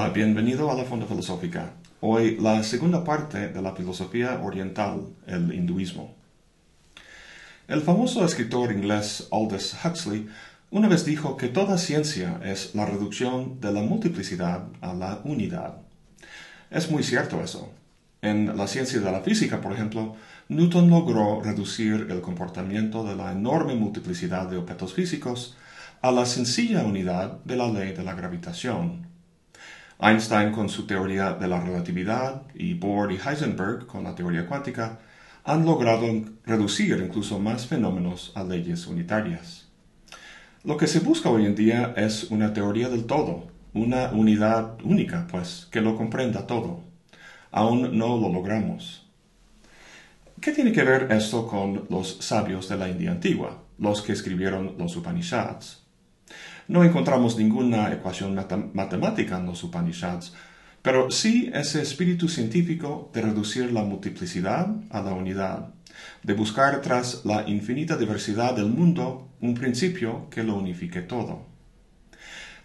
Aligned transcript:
Hola, 0.00 0.10
bienvenido 0.10 0.70
a 0.70 0.76
la 0.76 0.84
Fonda 0.84 1.06
Filosófica. 1.06 1.72
Hoy 1.98 2.36
la 2.36 2.62
segunda 2.62 3.02
parte 3.02 3.48
de 3.48 3.60
la 3.60 3.74
filosofía 3.74 4.40
oriental, 4.44 5.08
el 5.26 5.52
hinduismo. 5.52 6.14
El 7.66 7.80
famoso 7.80 8.24
escritor 8.24 8.70
inglés 8.70 9.26
Aldous 9.32 9.76
Huxley 9.84 10.28
una 10.70 10.86
vez 10.86 11.04
dijo 11.04 11.36
que 11.36 11.48
toda 11.48 11.78
ciencia 11.78 12.38
es 12.44 12.76
la 12.76 12.86
reducción 12.86 13.60
de 13.60 13.72
la 13.72 13.82
multiplicidad 13.82 14.68
a 14.80 14.94
la 14.94 15.20
unidad. 15.24 15.78
Es 16.70 16.88
muy 16.92 17.02
cierto 17.02 17.42
eso. 17.42 17.68
En 18.22 18.56
la 18.56 18.68
ciencia 18.68 19.00
de 19.00 19.10
la 19.10 19.22
física, 19.22 19.60
por 19.60 19.72
ejemplo, 19.72 20.14
Newton 20.48 20.90
logró 20.90 21.42
reducir 21.42 22.06
el 22.08 22.20
comportamiento 22.20 23.02
de 23.02 23.16
la 23.16 23.32
enorme 23.32 23.74
multiplicidad 23.74 24.46
de 24.46 24.58
objetos 24.58 24.94
físicos 24.94 25.56
a 26.02 26.12
la 26.12 26.24
sencilla 26.24 26.84
unidad 26.84 27.40
de 27.44 27.56
la 27.56 27.66
ley 27.66 27.94
de 27.94 28.04
la 28.04 28.14
gravitación. 28.14 29.17
Einstein 30.00 30.52
con 30.52 30.68
su 30.68 30.86
teoría 30.86 31.32
de 31.32 31.48
la 31.48 31.60
relatividad 31.60 32.42
y 32.54 32.74
Bohr 32.74 33.10
y 33.10 33.16
Heisenberg 33.16 33.86
con 33.86 34.04
la 34.04 34.14
teoría 34.14 34.46
cuántica 34.46 35.00
han 35.44 35.64
logrado 35.64 36.06
reducir 36.46 37.02
incluso 37.04 37.40
más 37.40 37.66
fenómenos 37.66 38.30
a 38.36 38.44
leyes 38.44 38.86
unitarias. 38.86 39.66
Lo 40.62 40.76
que 40.76 40.86
se 40.86 41.00
busca 41.00 41.30
hoy 41.30 41.46
en 41.46 41.56
día 41.56 41.94
es 41.96 42.30
una 42.30 42.52
teoría 42.52 42.88
del 42.88 43.06
todo, 43.06 43.48
una 43.74 44.10
unidad 44.12 44.76
única, 44.84 45.26
pues, 45.30 45.66
que 45.70 45.80
lo 45.80 45.96
comprenda 45.96 46.46
todo. 46.46 46.80
Aún 47.50 47.98
no 47.98 48.18
lo 48.18 48.28
logramos. 48.32 49.04
¿Qué 50.40 50.52
tiene 50.52 50.70
que 50.70 50.84
ver 50.84 51.10
esto 51.10 51.48
con 51.48 51.86
los 51.90 52.18
sabios 52.20 52.68
de 52.68 52.76
la 52.76 52.88
India 52.88 53.10
antigua, 53.10 53.62
los 53.78 54.02
que 54.02 54.12
escribieron 54.12 54.76
los 54.78 54.94
Upanishads? 54.94 55.87
No 56.68 56.84
encontramos 56.84 57.38
ninguna 57.38 57.90
ecuación 57.90 58.38
matemática 58.74 59.38
en 59.38 59.46
los 59.46 59.64
Upanishads, 59.64 60.34
pero 60.82 61.10
sí 61.10 61.50
ese 61.54 61.80
espíritu 61.80 62.28
científico 62.28 63.10
de 63.14 63.22
reducir 63.22 63.72
la 63.72 63.84
multiplicidad 63.84 64.68
a 64.90 65.00
la 65.00 65.12
unidad, 65.12 65.70
de 66.22 66.34
buscar 66.34 66.82
tras 66.82 67.24
la 67.24 67.48
infinita 67.48 67.96
diversidad 67.96 68.54
del 68.54 68.66
mundo 68.66 69.28
un 69.40 69.54
principio 69.54 70.28
que 70.28 70.44
lo 70.44 70.56
unifique 70.56 71.00
todo. 71.00 71.46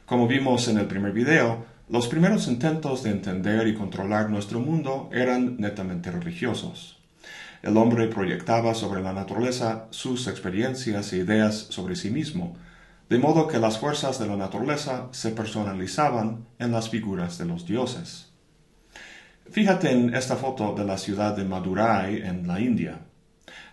Como 0.06 0.28
vimos 0.28 0.68
en 0.68 0.80
el 0.80 0.88
primer 0.88 1.14
video, 1.14 1.66
los 1.88 2.10
primeros 2.10 2.50
intentos 2.50 3.04
de 3.04 3.12
entender 3.12 3.70
y 3.70 3.74
controlar 3.74 4.30
nuestro 4.30 4.60
mundo 4.60 5.10
eran 5.14 5.56
netamente 5.60 6.12
religiosos. 6.12 7.00
El 7.62 7.78
hombre 7.78 8.08
proyectaba 8.08 8.76
sobre 8.76 9.02
la 9.02 9.14
naturaleza 9.14 9.88
sus 9.92 10.28
experiencias 10.28 11.14
e 11.14 11.20
ideas 11.20 11.68
sobre 11.70 11.96
sí 11.96 12.10
mismo, 12.10 12.58
de 13.10 13.18
modo 13.18 13.48
que 13.48 13.60
las 13.60 13.78
fuerzas 13.78 14.20
de 14.20 14.28
la 14.28 14.36
naturaleza 14.36 15.08
se 15.12 15.32
personalizaban 15.32 16.46
en 16.60 16.72
las 16.72 16.90
figuras 16.90 17.38
de 17.38 17.46
los 17.46 17.66
dioses. 17.66 18.32
Fíjate 19.52 19.92
en 19.92 20.16
esta 20.16 20.36
foto 20.36 20.74
de 20.74 20.86
la 20.86 20.98
ciudad 20.98 21.36
de 21.36 21.44
Madurai 21.44 22.22
en 22.22 22.48
la 22.48 22.60
India. 22.60 23.02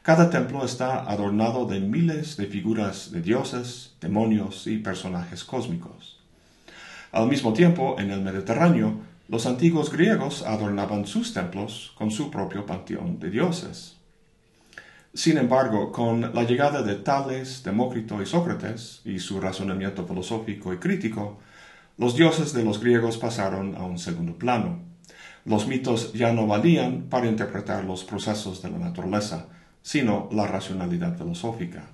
Cada 0.03 0.31
templo 0.31 0.65
está 0.65 1.11
adornado 1.11 1.67
de 1.67 1.79
miles 1.79 2.37
de 2.37 2.47
figuras 2.47 3.13
de 3.13 3.23
dioses, 3.23 3.95
demonios 4.01 4.67
y 4.67 4.79
personajes 4.79 5.45
cósmicos. 5.45 6.21
Al 7.13 7.29
mismo 7.29 7.53
tiempo, 7.53 7.97
en 7.99 8.11
el 8.11 8.21
Mediterráneo, 8.21 9.01
los 9.29 9.47
antiguos 9.47 9.93
griegos 9.93 10.43
adornaban 10.43 11.07
sus 11.07 11.33
templos 11.33 11.93
con 11.97 12.11
su 12.11 12.31
propio 12.31 12.67
panteón 12.67 13.21
de 13.21 13.31
dioses. 13.31 14.00
Sin 15.13 15.39
embargo, 15.39 15.91
con 15.91 16.21
la 16.21 16.45
llegada 16.45 16.83
de 16.83 16.95
Tales, 16.95 17.65
Demócrito 17.65 18.23
y 18.23 18.27
Sócrates 18.27 19.01
y 19.05 19.19
su 19.19 19.41
razonamiento 19.41 20.07
filosófico 20.07 20.73
y 20.73 20.79
crítico, 20.79 21.41
los 21.99 22.15
dioses 22.15 22.53
de 22.53 22.63
los 22.63 22.81
griegos 22.81 23.19
pasaron 23.19 23.75
a 23.75 23.83
un 23.83 23.99
segundo 23.99 24.39
plano. 24.39 24.79
Los 25.45 25.67
mitos 25.67 26.13
ya 26.13 26.33
no 26.33 26.47
valían 26.47 27.07
para 27.11 27.27
interpretar 27.27 27.85
los 27.85 28.05
procesos 28.05 28.63
de 28.63 28.71
la 28.71 28.79
naturaleza, 28.79 29.49
sino 29.83 30.29
la 30.31 30.47
racionalidad 30.47 31.19
filosófica. 31.19 31.89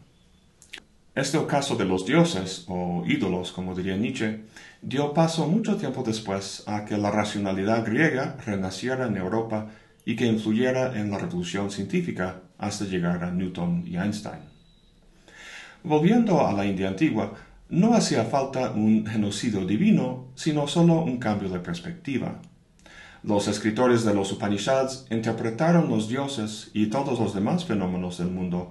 Este 1.14 1.44
caso 1.46 1.76
de 1.76 1.86
los 1.86 2.04
dioses, 2.04 2.66
o 2.68 3.02
ídolos, 3.06 3.50
como 3.50 3.74
diría 3.74 3.96
Nietzsche, 3.96 4.44
dio 4.82 5.14
paso 5.14 5.48
mucho 5.48 5.76
tiempo 5.76 6.02
después 6.02 6.64
a 6.66 6.84
que 6.84 6.98
la 6.98 7.10
racionalidad 7.10 7.86
griega 7.86 8.36
renaciera 8.44 9.06
en 9.06 9.16
Europa 9.16 9.68
y 10.04 10.16
que 10.16 10.26
influyera 10.26 11.00
en 11.00 11.10
la 11.10 11.16
revolución 11.16 11.70
científica 11.70 12.42
hasta 12.58 12.84
llegar 12.84 13.24
a 13.24 13.30
Newton 13.30 13.84
y 13.86 13.96
Einstein. 13.96 14.40
Volviendo 15.82 16.46
a 16.46 16.52
la 16.52 16.66
India 16.66 16.88
antigua, 16.88 17.34
no 17.68 17.94
hacía 17.94 18.24
falta 18.24 18.70
un 18.70 19.06
genocidio 19.06 19.64
divino, 19.64 20.26
sino 20.34 20.66
solo 20.66 21.02
un 21.02 21.18
cambio 21.18 21.48
de 21.48 21.58
perspectiva. 21.58 22.40
Los 23.22 23.48
escritores 23.48 24.04
de 24.04 24.14
los 24.14 24.30
Upanishads 24.32 25.06
interpretaron 25.10 25.88
los 25.88 26.08
dioses 26.08 26.70
y 26.74 26.86
todos 26.86 27.18
los 27.18 27.34
demás 27.34 27.64
fenómenos 27.64 28.18
del 28.18 28.28
mundo 28.28 28.70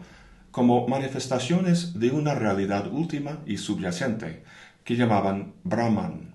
como 0.52 0.88
manifestaciones 0.88 2.00
de 2.00 2.12
una 2.12 2.34
realidad 2.34 2.88
última 2.88 3.40
y 3.46 3.58
subyacente, 3.58 4.44
que 4.86 4.96
llamaban 4.96 5.54
Brahman. 5.66 6.34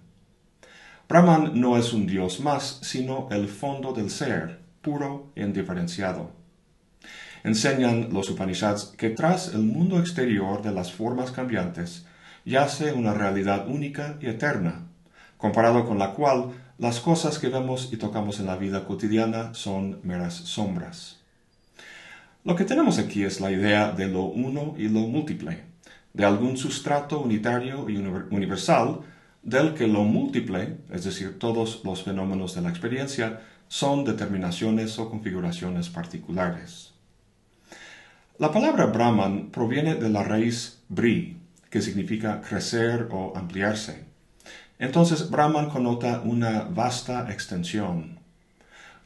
Brahman 1.09 1.59
no 1.59 1.79
es 1.79 1.95
un 1.95 2.07
dios 2.07 2.41
más, 2.41 2.81
sino 2.83 3.29
el 3.31 3.49
fondo 3.49 3.95
del 3.95 4.11
ser, 4.11 4.61
puro 4.83 5.33
e 5.35 5.43
indiferenciado. 5.43 6.40
Enseñan 7.43 8.09
los 8.13 8.29
Upanishads 8.29 8.93
que 8.97 9.11
tras 9.11 9.55
el 9.55 9.63
mundo 9.63 9.99
exterior 9.99 10.63
de 10.63 10.73
las 10.73 10.93
formas 10.93 11.31
cambiantes 11.31 12.07
yace 12.45 12.93
una 12.93 13.15
realidad 13.15 13.69
única 13.69 14.19
y 14.21 14.27
eterna, 14.27 14.87
comparado 15.39 15.87
con 15.87 15.99
la 15.99 16.13
cual 16.13 16.51
las 16.79 17.01
cosas 17.01 17.39
que 17.39 17.49
vemos 17.49 17.91
y 17.93 17.97
tocamos 17.97 18.41
en 18.41 18.47
la 18.47 18.57
vida 18.57 18.85
cotidiana 18.85 19.55
son 19.55 20.01
meras 20.03 20.35
sombras. 20.35 21.19
Lo 22.45 22.57
que 22.57 22.65
tenemos 22.65 22.99
aquí 22.99 23.23
es 23.23 23.41
la 23.41 23.51
idea 23.51 23.93
de 23.93 24.09
lo 24.09 24.25
uno 24.25 24.75
y 24.79 24.89
lo 24.89 25.01
múltiple, 25.01 25.63
de 26.13 26.25
algún 26.25 26.57
sustrato 26.57 27.21
unitario 27.21 27.89
y 27.89 27.97
universal 27.97 29.01
del 29.43 29.75
que 29.75 29.87
lo 29.87 30.05
múltiple, 30.05 30.79
es 30.91 31.05
decir, 31.05 31.39
todos 31.39 31.83
los 31.85 32.03
fenómenos 32.03 32.55
de 32.55 32.63
la 32.63 32.71
experiencia, 32.71 33.41
son 33.69 34.05
determinaciones 34.05 34.99
o 34.99 35.09
configuraciones 35.09 35.89
particulares. 35.89 36.95
La 38.41 38.51
palabra 38.51 38.87
Brahman 38.87 39.51
proviene 39.51 39.97
de 39.97 40.09
la 40.09 40.23
raíz 40.23 40.79
Bri, 40.89 41.37
que 41.69 41.83
significa 41.83 42.41
crecer 42.41 43.09
o 43.11 43.37
ampliarse. 43.37 44.07
Entonces 44.79 45.29
Brahman 45.29 45.69
conota 45.69 46.23
una 46.25 46.63
vasta 46.63 47.31
extensión. 47.31 48.19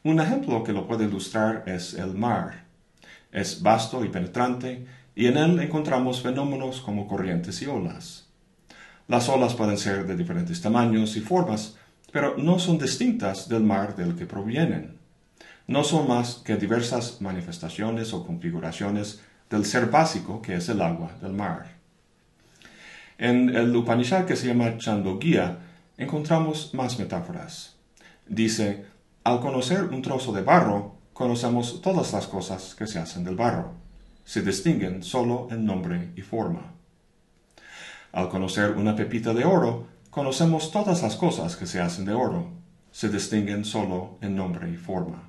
Un 0.04 0.20
ejemplo 0.20 0.62
que 0.62 0.72
lo 0.72 0.86
puede 0.86 1.06
ilustrar 1.06 1.64
es 1.66 1.94
el 1.94 2.14
mar. 2.14 2.62
Es 3.32 3.60
vasto 3.60 4.04
y 4.04 4.08
penetrante, 4.08 4.86
y 5.16 5.26
en 5.26 5.36
él 5.36 5.58
encontramos 5.58 6.22
fenómenos 6.22 6.80
como 6.80 7.08
corrientes 7.08 7.60
y 7.60 7.66
olas. 7.66 8.28
Las 9.08 9.28
olas 9.28 9.54
pueden 9.54 9.78
ser 9.78 10.06
de 10.06 10.14
diferentes 10.14 10.62
tamaños 10.62 11.16
y 11.16 11.20
formas, 11.20 11.74
pero 12.12 12.36
no 12.38 12.60
son 12.60 12.78
distintas 12.78 13.48
del 13.48 13.64
mar 13.64 13.96
del 13.96 14.14
que 14.14 14.26
provienen. 14.26 15.03
No 15.66 15.84
son 15.84 16.08
más 16.08 16.36
que 16.44 16.56
diversas 16.56 17.20
manifestaciones 17.20 18.12
o 18.12 18.26
configuraciones 18.26 19.20
del 19.50 19.64
ser 19.64 19.86
básico 19.86 20.42
que 20.42 20.56
es 20.56 20.68
el 20.68 20.80
agua 20.82 21.12
del 21.22 21.32
mar. 21.32 21.76
En 23.18 23.54
el 23.54 23.74
Upanishad 23.74 24.24
que 24.24 24.36
se 24.36 24.48
llama 24.48 24.76
Chandogya 24.76 25.58
encontramos 25.96 26.74
más 26.74 26.98
metáforas. 26.98 27.76
Dice, 28.26 28.84
al 29.22 29.40
conocer 29.40 29.84
un 29.84 30.02
trozo 30.02 30.32
de 30.32 30.42
barro, 30.42 30.96
conocemos 31.12 31.80
todas 31.80 32.12
las 32.12 32.26
cosas 32.26 32.74
que 32.74 32.86
se 32.86 32.98
hacen 32.98 33.24
del 33.24 33.36
barro. 33.36 33.72
Se 34.24 34.42
distinguen 34.42 35.02
solo 35.02 35.48
en 35.50 35.64
nombre 35.64 36.10
y 36.16 36.22
forma. 36.22 36.72
Al 38.12 38.28
conocer 38.28 38.72
una 38.72 38.96
pepita 38.96 39.32
de 39.32 39.44
oro, 39.44 39.86
Conocemos 40.14 40.70
todas 40.70 41.02
las 41.02 41.16
cosas 41.16 41.56
que 41.56 41.66
se 41.66 41.80
hacen 41.80 42.04
de 42.04 42.12
oro, 42.12 42.46
se 42.92 43.08
distinguen 43.08 43.64
solo 43.64 44.16
en 44.20 44.36
nombre 44.36 44.70
y 44.70 44.76
forma. 44.76 45.28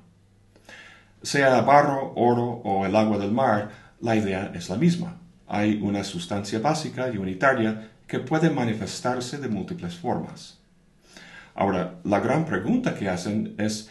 Sea 1.26 1.60
barro, 1.62 2.12
oro 2.14 2.62
o 2.62 2.86
el 2.86 2.94
agua 2.94 3.18
del 3.18 3.32
mar, 3.32 3.70
la 4.00 4.14
idea 4.14 4.52
es 4.54 4.68
la 4.68 4.76
misma. 4.76 5.16
Hay 5.48 5.80
una 5.82 6.04
sustancia 6.04 6.60
básica 6.60 7.08
y 7.08 7.16
unitaria 7.16 7.90
que 8.06 8.20
puede 8.20 8.48
manifestarse 8.48 9.38
de 9.38 9.48
múltiples 9.48 9.96
formas. 9.96 10.60
Ahora, 11.56 11.96
la 12.04 12.20
gran 12.20 12.44
pregunta 12.44 12.94
que 12.94 13.08
hacen 13.08 13.56
es, 13.58 13.90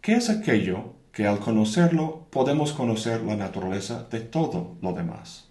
¿qué 0.00 0.14
es 0.14 0.30
aquello 0.30 0.94
que 1.10 1.26
al 1.26 1.40
conocerlo 1.40 2.28
podemos 2.30 2.72
conocer 2.72 3.22
la 3.22 3.34
naturaleza 3.34 4.06
de 4.08 4.20
todo 4.20 4.76
lo 4.80 4.92
demás? 4.92 5.48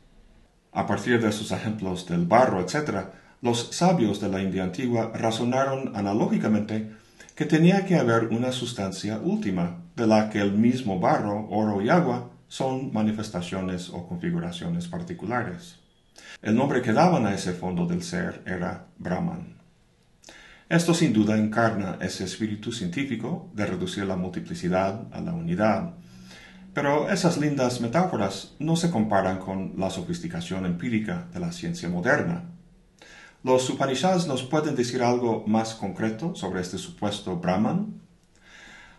A 0.72 0.88
partir 0.88 1.22
de 1.22 1.34
sus 1.34 1.52
ejemplos 1.52 2.08
del 2.08 2.26
barro, 2.26 2.62
etc., 2.62 3.08
los 3.42 3.76
sabios 3.76 4.22
de 4.22 4.30
la 4.30 4.42
India 4.42 4.64
antigua 4.64 5.12
razonaron 5.14 5.94
analógicamente 5.94 6.90
que 7.36 7.44
tenía 7.44 7.86
que 7.86 7.98
haber 7.98 8.30
una 8.30 8.54
sustancia 8.54 9.20
última, 9.20 9.82
de 9.98 10.06
la 10.06 10.30
que 10.30 10.40
el 10.40 10.54
mismo 10.54 11.00
barro, 11.00 11.48
oro 11.50 11.82
y 11.82 11.90
agua 11.90 12.30
son 12.48 12.94
manifestaciones 12.94 13.90
o 13.90 14.08
configuraciones 14.08 14.88
particulares. 14.88 15.80
El 16.44 16.56
nombre 16.56 16.84
que 16.84 16.94
daban 16.94 17.26
a 17.26 17.34
ese 17.34 17.52
fondo 17.52 17.88
del 17.88 18.04
ser 18.04 18.44
era 18.46 18.86
Brahman. 19.00 19.58
Esto 20.70 20.94
sin 20.94 21.14
duda 21.14 21.36
encarna 21.36 21.98
ese 22.00 22.26
espíritu 22.26 22.72
científico 22.72 23.50
de 23.54 23.66
reducir 23.66 24.06
la 24.06 24.16
multiplicidad 24.16 25.08
a 25.12 25.20
la 25.20 25.34
unidad. 25.34 25.96
Pero 26.76 27.10
esas 27.10 27.40
lindas 27.40 27.82
metáforas 27.82 28.54
no 28.60 28.76
se 28.76 28.92
comparan 28.92 29.40
con 29.40 29.74
la 29.78 29.90
sofisticación 29.90 30.68
empírica 30.68 31.28
de 31.34 31.40
la 31.40 31.52
ciencia 31.52 31.90
moderna. 31.90 32.44
¿Los 33.44 33.68
Upanishads 33.68 34.28
nos 34.28 34.44
pueden 34.44 34.76
decir 34.76 35.02
algo 35.02 35.44
más 35.48 35.74
concreto 35.74 36.36
sobre 36.36 36.62
este 36.62 36.78
supuesto 36.78 37.38
Brahman? 37.38 38.00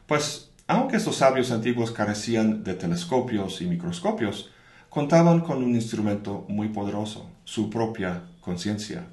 Pues, 0.09 0.48
aunque 0.69 0.99
estos 0.99 1.17
sabios 1.17 1.50
antiguos 1.50 1.91
carecían 1.93 2.62
de 2.62 2.75
telescopios 2.75 3.62
y 3.62 3.67
microscopios, 3.67 4.50
contaban 4.91 5.41
con 5.41 5.65
un 5.65 5.75
instrumento 5.75 6.44
muy 6.49 6.69
poderoso, 6.69 7.31
su 7.44 7.70
propia 7.70 8.25
conciencia, 8.43 9.06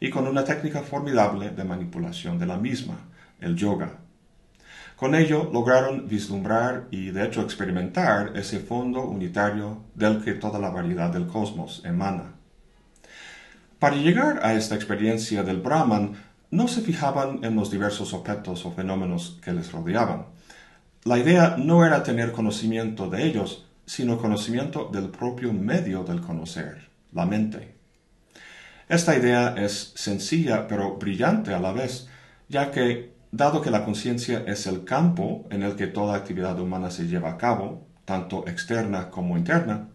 y 0.00 0.10
con 0.10 0.26
una 0.26 0.44
técnica 0.44 0.82
formidable 0.82 1.50
de 1.50 1.64
manipulación 1.64 2.40
de 2.40 2.46
la 2.46 2.58
misma, 2.58 2.98
el 3.40 3.54
yoga. 3.54 3.98
Con 4.96 5.14
ello 5.14 5.48
lograron 5.52 6.08
vislumbrar 6.08 6.88
y 6.90 7.10
de 7.10 7.24
hecho 7.24 7.42
experimentar 7.42 8.32
ese 8.36 8.58
fondo 8.58 9.02
unitario 9.02 9.82
del 9.94 10.24
que 10.24 10.32
toda 10.32 10.58
la 10.58 10.70
variedad 10.70 11.10
del 11.10 11.28
cosmos 11.28 11.82
emana. 11.84 12.32
Para 13.78 13.96
llegar 13.96 14.40
a 14.42 14.54
esta 14.54 14.74
experiencia 14.74 15.44
del 15.44 15.60
Brahman, 15.60 16.16
no 16.50 16.66
se 16.66 16.80
fijaban 16.80 17.44
en 17.44 17.54
los 17.54 17.70
diversos 17.70 18.12
objetos 18.12 18.64
o 18.66 18.72
fenómenos 18.72 19.38
que 19.44 19.52
les 19.52 19.70
rodeaban. 19.70 20.35
La 21.06 21.20
idea 21.20 21.54
no 21.56 21.86
era 21.86 22.02
tener 22.02 22.32
conocimiento 22.32 23.08
de 23.08 23.24
ellos, 23.28 23.64
sino 23.86 24.18
conocimiento 24.18 24.90
del 24.92 25.08
propio 25.08 25.52
medio 25.52 26.02
del 26.02 26.20
conocer, 26.20 26.88
la 27.12 27.24
mente. 27.24 27.76
Esta 28.88 29.16
idea 29.16 29.54
es 29.56 29.92
sencilla 29.94 30.66
pero 30.66 30.96
brillante 30.96 31.54
a 31.54 31.60
la 31.60 31.70
vez, 31.70 32.08
ya 32.48 32.72
que, 32.72 33.14
dado 33.30 33.62
que 33.62 33.70
la 33.70 33.84
conciencia 33.84 34.42
es 34.48 34.66
el 34.66 34.82
campo 34.82 35.46
en 35.52 35.62
el 35.62 35.76
que 35.76 35.86
toda 35.86 36.16
actividad 36.16 36.58
humana 36.58 36.90
se 36.90 37.06
lleva 37.06 37.30
a 37.30 37.38
cabo, 37.38 37.86
tanto 38.04 38.44
externa 38.48 39.08
como 39.08 39.38
interna, 39.38 39.86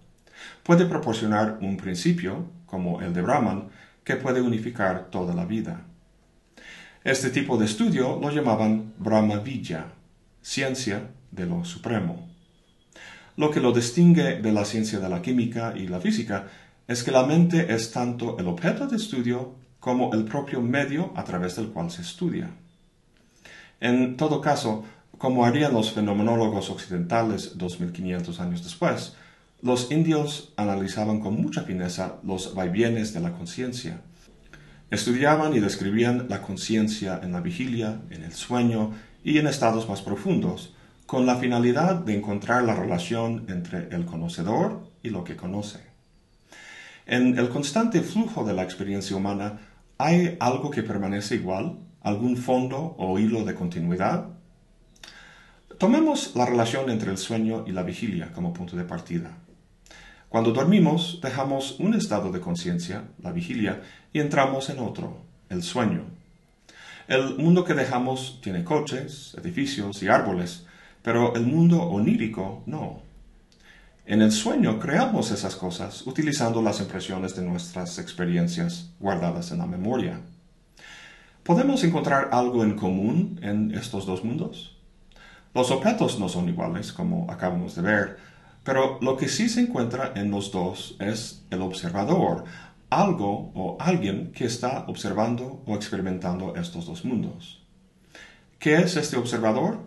puede 0.64 0.86
proporcionar 0.86 1.58
un 1.60 1.76
principio, 1.76 2.46
como 2.66 3.02
el 3.02 3.14
de 3.14 3.22
Brahman, 3.22 3.68
que 4.06 4.16
puede 4.16 4.42
unificar 4.42 5.10
toda 5.10 5.36
la 5.36 5.44
vida. 5.44 5.82
Este 7.04 7.32
tipo 7.32 7.58
de 7.58 7.66
estudio 7.66 8.18
lo 8.18 8.32
llamaban 8.32 8.94
Brahma 8.98 9.40
Vidya, 9.40 9.88
ciencia 10.42 11.10
de 11.32 11.46
lo 11.46 11.64
supremo. 11.66 12.30
Lo 13.38 13.52
que 13.52 13.60
lo 13.60 13.72
distingue 13.72 14.42
de 14.42 14.52
la 14.52 14.66
ciencia 14.66 15.00
de 15.00 15.10
la 15.10 15.22
química 15.22 15.74
y 15.76 15.88
la 15.88 16.00
física 16.00 16.48
es 16.88 17.04
que 17.04 17.12
la 17.12 17.24
mente 17.24 17.74
es 17.74 17.92
tanto 17.92 18.38
el 18.38 18.48
objeto 18.48 18.88
de 18.88 18.98
estudio 18.98 19.56
como 19.80 20.14
el 20.14 20.26
propio 20.26 20.62
medio 20.62 21.14
a 21.16 21.24
través 21.24 21.56
del 21.56 21.70
cual 21.70 21.90
se 21.90 22.02
estudia. 22.02 22.50
En 23.80 24.18
todo 24.18 24.42
caso, 24.42 24.84
como 25.18 25.46
harían 25.46 25.74
los 25.74 25.92
fenomenólogos 25.92 26.70
occidentales 26.70 27.58
2500 27.58 28.40
años 28.40 28.64
después, 28.64 29.16
los 29.62 29.92
indios 29.92 30.54
analizaban 30.58 31.20
con 31.20 31.42
mucha 31.42 31.64
fineza 31.64 32.16
los 32.24 32.54
vaivienes 32.56 33.14
de 33.14 33.22
la 33.22 33.32
conciencia. 33.32 34.02
Estudiaban 34.90 35.56
y 35.56 35.60
describían 35.60 36.28
la 36.30 36.42
conciencia 36.42 37.20
en 37.24 37.32
la 37.32 37.42
vigilia, 37.42 38.02
en 38.10 38.24
el 38.24 38.34
sueño 38.34 38.92
y 39.24 39.38
en 39.38 39.48
estados 39.48 39.88
más 39.88 40.02
profundos, 40.02 40.74
con 41.06 41.26
la 41.26 41.36
finalidad 41.36 41.96
de 41.96 42.16
encontrar 42.16 42.64
la 42.64 42.76
relación 42.76 43.46
entre 43.50 43.94
el 43.96 44.06
conocedor 44.06 44.88
y 45.04 45.10
lo 45.10 45.24
que 45.24 45.36
conoce. 45.36 45.80
En 47.06 47.38
el 47.38 47.50
constante 47.50 48.02
flujo 48.02 48.46
de 48.46 48.54
la 48.54 48.64
experiencia 48.64 49.18
humana, 49.18 49.60
¿hay 49.98 50.38
algo 50.40 50.72
que 50.72 50.84
permanece 50.84 51.36
igual? 51.36 51.80
¿Algún 52.02 52.38
fondo 52.38 52.96
o 52.98 53.20
hilo 53.20 53.44
de 53.44 53.54
continuidad? 53.54 54.28
Tomemos 55.78 56.36
la 56.36 56.46
relación 56.46 56.90
entre 56.90 57.12
el 57.12 57.18
sueño 57.18 57.66
y 57.68 57.72
la 57.72 57.84
vigilia 57.84 58.32
como 58.32 58.54
punto 58.54 58.78
de 58.78 58.84
partida. 58.84 59.38
Cuando 60.30 60.54
dormimos, 60.54 61.20
dejamos 61.22 61.80
un 61.80 61.94
estado 61.94 62.32
de 62.32 62.40
conciencia, 62.40 63.04
la 63.22 63.34
vigilia, 63.34 63.82
y 64.14 64.20
entramos 64.20 64.70
en 64.70 64.80
otro, 64.80 65.26
el 65.50 65.62
sueño. 65.62 66.21
El 67.12 67.36
mundo 67.36 67.66
que 67.66 67.74
dejamos 67.74 68.40
tiene 68.42 68.64
coches, 68.64 69.36
edificios 69.38 70.02
y 70.02 70.08
árboles, 70.08 70.66
pero 71.02 71.36
el 71.36 71.46
mundo 71.46 71.84
onírico 71.84 72.64
no. 72.66 73.02
En 74.06 74.22
el 74.22 74.32
sueño 74.32 74.80
creamos 74.80 75.30
esas 75.30 75.58
cosas 75.58 76.08
utilizando 76.08 76.62
las 76.62 76.80
impresiones 76.80 77.36
de 77.36 77.42
nuestras 77.42 78.00
experiencias 78.00 78.94
guardadas 78.98 79.52
en 79.52 79.58
la 79.58 79.66
memoria. 79.66 80.22
¿Podemos 81.44 81.84
encontrar 81.84 82.30
algo 82.32 82.64
en 82.64 82.78
común 82.78 83.42
en 83.44 83.76
estos 83.76 84.06
dos 84.06 84.24
mundos? 84.24 84.78
Los 85.54 85.70
objetos 85.70 86.18
no 86.18 86.30
son 86.30 86.48
iguales, 86.48 86.94
como 86.94 87.30
acabamos 87.30 87.76
de 87.76 87.82
ver, 87.82 88.18
pero 88.64 89.00
lo 89.02 89.18
que 89.18 89.28
sí 89.28 89.50
se 89.50 89.60
encuentra 89.60 90.14
en 90.16 90.32
los 90.32 90.54
dos 90.54 90.96
es 91.02 91.44
el 91.50 91.62
observador, 91.62 92.46
algo 92.92 93.52
o 93.56 93.78
alguien 93.80 94.32
que 94.34 94.46
está 94.46 94.86
observando 94.88 95.64
o 95.66 95.76
experimentando 95.76 96.56
estos 96.56 96.86
dos 96.86 97.04
mundos. 97.06 97.64
¿Qué 98.60 98.76
es 98.76 98.98
este 98.98 99.18
observador? 99.18 99.80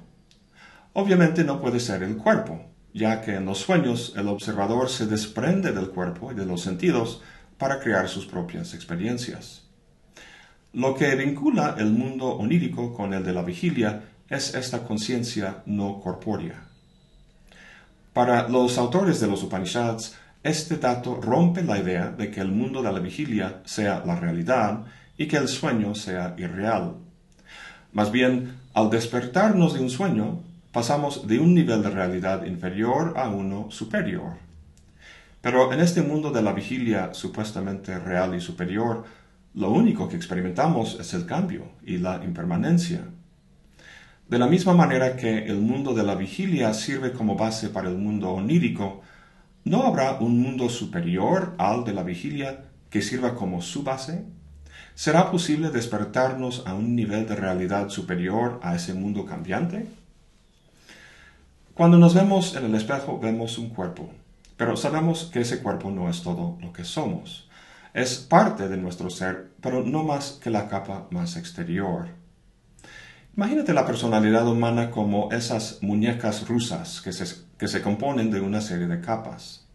Obviamente 0.94 1.44
no 1.44 1.60
puede 1.60 1.80
ser 1.80 2.02
el 2.02 2.16
cuerpo, 2.16 2.60
ya 2.94 3.20
que 3.20 3.34
en 3.36 3.44
los 3.44 3.58
sueños 3.58 4.14
el 4.16 4.26
observador 4.26 4.88
se 4.88 5.06
desprende 5.06 5.72
del 5.72 5.90
cuerpo 5.90 6.32
y 6.32 6.34
de 6.34 6.46
los 6.46 6.62
sentidos 6.62 7.20
para 7.58 7.78
crear 7.78 8.08
sus 8.08 8.26
propias 8.26 8.72
experiencias. 8.74 9.68
Lo 10.72 10.94
que 10.94 11.14
vincula 11.14 11.76
el 11.78 11.92
mundo 11.92 12.30
onírico 12.30 12.94
con 12.94 13.12
el 13.12 13.22
de 13.22 13.34
la 13.34 13.42
vigilia 13.42 14.02
es 14.28 14.54
esta 14.54 14.82
conciencia 14.82 15.62
no 15.66 16.00
corpórea. 16.00 16.68
Para 18.14 18.48
los 18.48 18.78
autores 18.78 19.20
de 19.20 19.26
los 19.26 19.42
Upanishads, 19.42 20.16
este 20.44 20.76
dato 20.76 21.20
rompe 21.22 21.62
la 21.62 21.78
idea 21.78 22.10
de 22.10 22.30
que 22.30 22.40
el 22.40 22.52
mundo 22.52 22.82
de 22.82 22.92
la 22.92 23.00
vigilia 23.00 23.62
sea 23.64 24.02
la 24.04 24.14
realidad 24.14 24.84
y 25.16 25.26
que 25.26 25.38
el 25.38 25.48
sueño 25.48 25.94
sea 25.94 26.34
irreal. 26.36 26.96
Más 27.92 28.12
bien, 28.12 28.56
al 28.74 28.90
despertarnos 28.90 29.72
de 29.72 29.80
un 29.80 29.88
sueño, 29.88 30.40
pasamos 30.70 31.26
de 31.26 31.38
un 31.38 31.54
nivel 31.54 31.82
de 31.82 31.88
realidad 31.88 32.44
inferior 32.44 33.14
a 33.16 33.30
uno 33.30 33.70
superior. 33.70 34.34
Pero 35.40 35.72
en 35.72 35.80
este 35.80 36.02
mundo 36.02 36.30
de 36.30 36.42
la 36.42 36.52
vigilia 36.52 37.14
supuestamente 37.14 37.98
real 37.98 38.34
y 38.34 38.40
superior, 38.40 39.04
lo 39.54 39.70
único 39.70 40.08
que 40.10 40.16
experimentamos 40.16 40.98
es 41.00 41.14
el 41.14 41.24
cambio 41.24 41.68
y 41.86 41.96
la 41.96 42.22
impermanencia. 42.22 43.00
De 44.28 44.38
la 44.38 44.46
misma 44.46 44.74
manera 44.74 45.16
que 45.16 45.46
el 45.46 45.60
mundo 45.60 45.94
de 45.94 46.02
la 46.02 46.16
vigilia 46.16 46.74
sirve 46.74 47.12
como 47.12 47.36
base 47.36 47.70
para 47.70 47.88
el 47.88 47.96
mundo 47.96 48.30
onírico, 48.30 49.02
¿no 49.64 49.82
habrá 49.82 50.18
un 50.20 50.40
mundo 50.40 50.68
superior 50.68 51.54
al 51.58 51.84
de 51.84 51.92
la 51.92 52.02
vigilia 52.02 52.64
que 52.90 53.02
sirva 53.02 53.34
como 53.34 53.62
su 53.62 53.82
base? 53.82 54.24
¿Será 54.94 55.30
posible 55.30 55.70
despertarnos 55.70 56.62
a 56.66 56.74
un 56.74 56.94
nivel 56.94 57.26
de 57.26 57.34
realidad 57.34 57.88
superior 57.88 58.60
a 58.62 58.76
ese 58.76 58.94
mundo 58.94 59.24
cambiante? 59.24 59.86
Cuando 61.74 61.98
nos 61.98 62.14
vemos 62.14 62.54
en 62.54 62.66
el 62.66 62.74
espejo 62.76 63.18
vemos 63.18 63.58
un 63.58 63.70
cuerpo, 63.70 64.08
pero 64.56 64.76
sabemos 64.76 65.30
que 65.32 65.40
ese 65.40 65.60
cuerpo 65.60 65.90
no 65.90 66.08
es 66.08 66.22
todo 66.22 66.56
lo 66.60 66.72
que 66.72 66.84
somos. 66.84 67.48
Es 67.92 68.18
parte 68.18 68.68
de 68.68 68.76
nuestro 68.76 69.10
ser, 69.10 69.50
pero 69.60 69.82
no 69.82 70.04
más 70.04 70.38
que 70.42 70.50
la 70.50 70.68
capa 70.68 71.08
más 71.10 71.36
exterior. 71.36 72.08
Imagínate 73.36 73.74
la 73.74 73.86
personalidad 73.86 74.46
humana 74.46 74.92
como 74.92 75.32
esas 75.32 75.78
muñecas 75.82 76.46
rusas 76.46 77.00
que 77.00 77.12
se, 77.12 77.24
que 77.64 77.68
se 77.68 77.80
componen 77.80 78.30
de 78.30 78.42
una 78.42 78.60
serie 78.60 78.86
de 78.86 79.00
capas. 79.00 79.66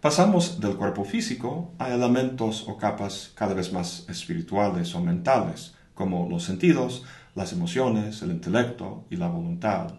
Pasamos 0.00 0.58
del 0.58 0.74
cuerpo 0.74 1.04
físico 1.04 1.70
a 1.78 1.94
elementos 1.94 2.66
o 2.66 2.76
capas 2.76 3.30
cada 3.36 3.54
vez 3.54 3.72
más 3.72 4.04
espirituales 4.08 4.92
o 4.92 5.00
mentales, 5.00 5.76
como 5.94 6.28
los 6.28 6.42
sentidos, 6.42 7.04
las 7.36 7.52
emociones, 7.52 8.22
el 8.22 8.32
intelecto 8.32 9.04
y 9.08 9.14
la 9.18 9.28
voluntad. 9.28 9.94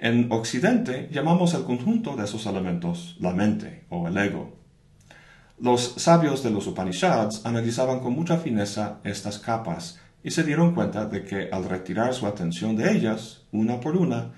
En 0.00 0.32
Occidente 0.32 1.08
llamamos 1.12 1.54
el 1.54 1.62
conjunto 1.62 2.16
de 2.16 2.24
esos 2.24 2.44
elementos 2.46 3.16
la 3.20 3.32
mente 3.32 3.84
o 3.88 4.08
el 4.08 4.16
ego. 4.16 4.52
Los 5.60 5.94
sabios 5.98 6.42
de 6.42 6.50
los 6.50 6.66
Upanishads 6.66 7.46
analizaban 7.46 8.00
con 8.00 8.14
mucha 8.14 8.38
fineza 8.38 8.98
estas 9.04 9.38
capas 9.38 10.00
y 10.24 10.32
se 10.32 10.42
dieron 10.42 10.74
cuenta 10.74 11.06
de 11.06 11.22
que 11.22 11.50
al 11.52 11.66
retirar 11.66 12.14
su 12.14 12.26
atención 12.26 12.74
de 12.74 12.90
ellas, 12.90 13.42
una 13.52 13.78
por 13.78 13.96
una, 13.96 14.32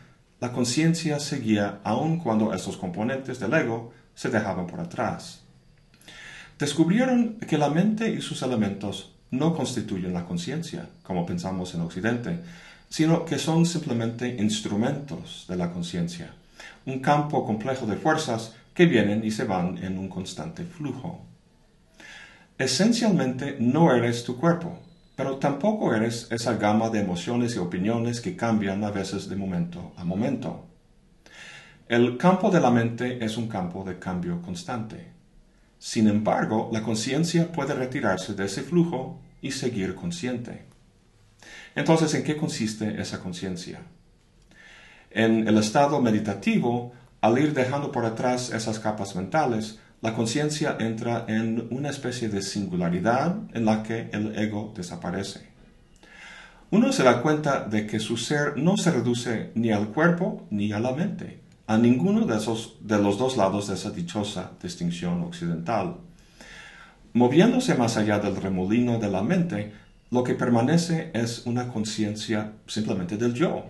la 0.47 0.53
conciencia 0.53 1.19
seguía 1.19 1.81
aun 1.83 2.21
cuando 2.21 2.55
esos 2.55 2.77
componentes 2.77 3.41
del 3.41 3.53
ego 3.53 3.93
se 4.15 4.29
dejaban 4.29 4.69
por 4.69 4.79
atrás. 4.79 5.41
Descubrieron 6.57 7.41
que 7.41 7.59
la 7.59 7.69
mente 7.69 8.09
y 8.11 8.21
sus 8.21 8.43
elementos 8.43 9.11
no 9.33 9.57
constituyen 9.57 10.15
la 10.15 10.25
conciencia, 10.25 10.89
como 11.03 11.27
pensamos 11.27 11.75
en 11.75 11.81
Occidente, 11.81 12.39
sino 12.89 13.25
que 13.25 13.39
son 13.39 13.67
simplemente 13.67 14.37
instrumentos 14.39 15.47
de 15.49 15.57
la 15.57 15.73
conciencia, 15.73 16.31
un 16.85 17.01
campo 17.01 17.45
complejo 17.45 17.85
de 17.85 17.97
fuerzas 17.97 18.55
que 18.73 18.87
vienen 18.87 19.25
y 19.25 19.33
se 19.33 19.47
van 19.47 19.79
en 19.79 19.99
un 19.99 20.09
constante 20.09 20.63
flujo. 20.63 21.27
Esencialmente 22.57 23.57
no 23.59 23.93
eres 23.93 24.23
tu 24.23 24.37
cuerpo, 24.37 24.79
pero 25.17 25.39
tampoco 25.39 25.95
eres 25.95 26.29
esa 26.31 26.57
gama 26.57 26.91
de 26.91 27.01
emociones 27.01 27.57
y 27.57 27.59
opiniones 27.59 28.21
que 28.21 28.37
cambian 28.37 28.85
a 28.85 28.91
veces 28.91 29.29
de 29.29 29.37
momento 29.37 29.93
a 29.97 30.05
momento. 30.05 30.67
El 31.89 32.19
campo 32.19 32.51
de 32.51 32.61
la 32.61 32.71
mente 32.71 33.25
es 33.25 33.39
un 33.39 33.49
campo 33.49 33.83
de 33.83 33.99
cambio 33.99 34.43
constante. 34.43 35.13
Sin 35.79 36.07
embargo, 36.09 36.69
la 36.73 36.83
conciencia 36.83 37.51
puede 37.51 37.75
retirarse 37.75 38.35
de 38.35 38.45
ese 38.45 38.63
flujo 38.63 39.21
y 39.41 39.53
seguir 39.53 39.95
consciente. 39.95 40.67
Entonces, 41.75 42.13
¿en 42.15 42.23
qué 42.23 42.37
consiste 42.37 43.01
esa 43.01 43.21
conciencia? 43.21 43.81
En 45.11 45.49
el 45.49 45.57
estado 45.59 46.01
meditativo, 46.03 46.93
al 47.23 47.39
ir 47.39 47.55
dejando 47.55 47.91
por 47.91 48.05
atrás 48.05 48.51
esas 48.51 48.79
capas 48.81 49.17
mentales, 49.17 49.79
la 50.07 50.15
conciencia 50.15 50.77
entra 50.79 51.25
en 51.27 51.67
una 51.73 51.91
especie 51.91 52.29
de 52.29 52.41
singularidad 52.41 53.39
en 53.55 53.65
la 53.65 53.83
que 53.83 54.09
el 54.13 54.39
ego 54.39 54.73
desaparece. 54.77 55.41
Uno 56.71 56.93
se 56.93 57.03
da 57.03 57.23
cuenta 57.23 57.65
de 57.65 57.89
que 57.89 57.99
su 57.99 58.17
ser 58.17 58.57
no 58.57 58.77
se 58.77 58.93
reduce 58.93 59.51
ni 59.57 59.73
al 59.73 59.89
cuerpo 59.89 60.47
ni 60.51 60.71
a 60.71 60.79
la 60.79 60.93
mente, 60.93 61.41
a 61.67 61.77
ninguno 61.77 62.25
de, 62.25 62.37
esos, 62.37 62.77
de 62.83 63.03
los 63.03 63.19
dos 63.19 63.37
lados 63.37 63.67
de 63.67 63.75
esa 63.75 63.91
dichosa 63.91 64.53
distinción 64.63 65.23
occidental. 65.23 65.97
Moviéndose 67.13 67.75
más 67.75 67.97
allá 67.97 68.21
del 68.21 68.37
remolino 68.37 69.01
de 69.01 69.11
la 69.11 69.23
mente, 69.25 69.73
lo 70.13 70.23
que 70.23 70.35
permanece 70.35 71.11
es 71.15 71.47
una 71.47 71.67
conciencia 71.67 72.53
simplemente 72.69 73.17
del 73.17 73.35
yo, 73.35 73.65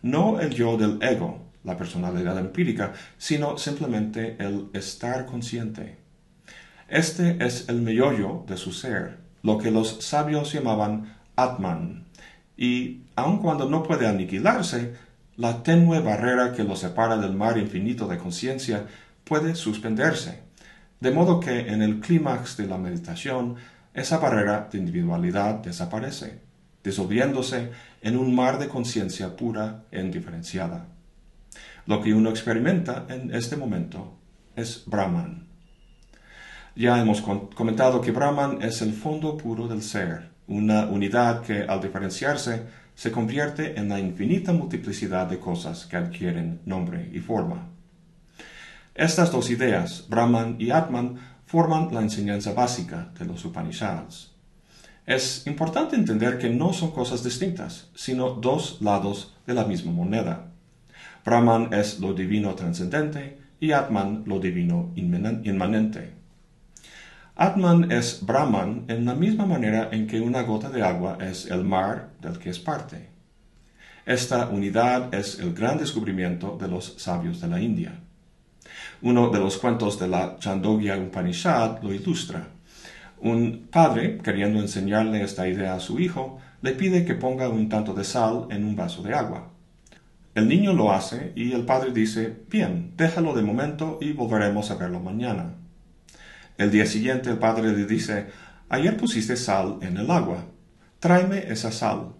no 0.00 0.40
el 0.40 0.48
yo 0.48 0.78
del 0.78 0.96
ego, 1.02 1.47
la 1.64 1.76
personalidad 1.76 2.38
empírica, 2.38 2.92
sino 3.16 3.58
simplemente 3.58 4.36
el 4.38 4.68
estar 4.72 5.26
consciente. 5.26 5.98
Este 6.88 7.44
es 7.44 7.68
el 7.68 7.82
meollo 7.82 8.44
de 8.46 8.56
su 8.56 8.72
ser, 8.72 9.18
lo 9.42 9.58
que 9.58 9.70
los 9.70 10.04
sabios 10.04 10.52
llamaban 10.52 11.16
Atman, 11.36 12.06
y 12.56 13.02
aun 13.14 13.38
cuando 13.38 13.68
no 13.68 13.82
puede 13.82 14.06
aniquilarse, 14.06 14.94
la 15.36 15.62
tenue 15.62 16.00
barrera 16.00 16.52
que 16.52 16.64
lo 16.64 16.74
separa 16.74 17.16
del 17.16 17.34
mar 17.34 17.58
infinito 17.58 18.08
de 18.08 18.18
conciencia 18.18 18.86
puede 19.22 19.54
suspenderse, 19.54 20.40
de 20.98 21.12
modo 21.12 21.38
que 21.38 21.68
en 21.68 21.82
el 21.82 22.00
clímax 22.00 22.56
de 22.56 22.66
la 22.66 22.78
meditación 22.78 23.56
esa 23.94 24.18
barrera 24.18 24.68
de 24.70 24.78
individualidad 24.78 25.56
desaparece, 25.56 26.40
disolviéndose 26.82 27.70
en 28.02 28.16
un 28.16 28.34
mar 28.34 28.58
de 28.58 28.68
conciencia 28.68 29.36
pura 29.36 29.84
e 29.92 30.00
indiferenciada. 30.00 30.86
Lo 31.88 32.02
que 32.02 32.12
uno 32.12 32.28
experimenta 32.28 33.06
en 33.08 33.34
este 33.34 33.56
momento 33.56 34.18
es 34.54 34.82
Brahman. 34.84 35.46
Ya 36.76 37.00
hemos 37.00 37.22
comentado 37.22 38.02
que 38.02 38.10
Brahman 38.12 38.60
es 38.60 38.82
el 38.82 38.92
fondo 38.92 39.38
puro 39.38 39.66
del 39.68 39.82
ser, 39.82 40.28
una 40.48 40.84
unidad 40.84 41.40
que 41.40 41.62
al 41.62 41.80
diferenciarse 41.80 42.66
se 42.94 43.10
convierte 43.10 43.80
en 43.80 43.88
la 43.88 43.98
infinita 43.98 44.52
multiplicidad 44.52 45.28
de 45.28 45.38
cosas 45.38 45.86
que 45.86 45.96
adquieren 45.96 46.60
nombre 46.66 47.08
y 47.10 47.20
forma. 47.20 47.70
Estas 48.94 49.32
dos 49.32 49.48
ideas, 49.48 50.04
Brahman 50.10 50.56
y 50.58 50.72
Atman, 50.72 51.16
forman 51.46 51.88
la 51.94 52.02
enseñanza 52.02 52.52
básica 52.52 53.12
de 53.18 53.24
los 53.24 53.42
Upanishads. 53.46 54.34
Es 55.06 55.46
importante 55.46 55.96
entender 55.96 56.36
que 56.36 56.50
no 56.50 56.74
son 56.74 56.90
cosas 56.90 57.24
distintas, 57.24 57.88
sino 57.94 58.28
dos 58.28 58.76
lados 58.82 59.34
de 59.46 59.54
la 59.54 59.64
misma 59.64 59.90
moneda. 59.90 60.47
Brahman 61.28 61.74
es 61.74 62.00
lo 62.00 62.14
divino 62.14 62.54
trascendente 62.54 63.36
y 63.60 63.72
Atman 63.72 64.22
lo 64.24 64.40
divino 64.40 64.92
inmanente. 64.96 66.14
Atman 67.36 67.92
es 67.92 68.24
Brahman 68.24 68.86
en 68.88 69.04
la 69.04 69.14
misma 69.14 69.44
manera 69.44 69.90
en 69.92 70.06
que 70.06 70.22
una 70.22 70.40
gota 70.40 70.70
de 70.70 70.82
agua 70.82 71.18
es 71.20 71.44
el 71.50 71.64
mar 71.64 72.12
del 72.22 72.38
que 72.38 72.48
es 72.48 72.58
parte. 72.58 73.10
Esta 74.06 74.48
unidad 74.48 75.14
es 75.14 75.38
el 75.38 75.52
gran 75.52 75.76
descubrimiento 75.76 76.56
de 76.58 76.68
los 76.68 76.94
sabios 76.96 77.42
de 77.42 77.48
la 77.48 77.60
India. 77.60 77.92
Uno 79.02 79.28
de 79.28 79.38
los 79.38 79.58
cuentos 79.58 80.00
de 80.00 80.08
la 80.08 80.38
Chandogya 80.38 80.96
Upanishad 80.96 81.82
lo 81.82 81.92
ilustra. 81.92 82.48
Un 83.20 83.68
padre, 83.70 84.16
queriendo 84.16 84.60
enseñarle 84.60 85.22
esta 85.22 85.46
idea 85.46 85.74
a 85.74 85.80
su 85.80 86.00
hijo, 86.00 86.38
le 86.62 86.72
pide 86.72 87.04
que 87.04 87.14
ponga 87.14 87.50
un 87.50 87.68
tanto 87.68 87.92
de 87.92 88.04
sal 88.04 88.46
en 88.48 88.64
un 88.64 88.74
vaso 88.74 89.02
de 89.02 89.12
agua. 89.12 89.57
El 90.38 90.46
niño 90.46 90.72
lo 90.72 90.92
hace 90.92 91.32
y 91.34 91.50
el 91.50 91.64
padre 91.64 91.90
dice, 91.90 92.44
bien, 92.48 92.92
déjalo 92.96 93.34
de 93.34 93.42
momento 93.42 93.98
y 94.00 94.12
volveremos 94.12 94.70
a 94.70 94.76
verlo 94.76 95.00
mañana. 95.00 95.56
El 96.56 96.70
día 96.70 96.86
siguiente 96.86 97.28
el 97.28 97.38
padre 97.38 97.72
le 97.72 97.86
dice, 97.86 98.28
ayer 98.68 98.96
pusiste 98.96 99.34
sal 99.34 99.78
en 99.80 99.96
el 99.96 100.08
agua, 100.12 100.44
tráeme 101.00 101.50
esa 101.50 101.72
sal. 101.72 102.12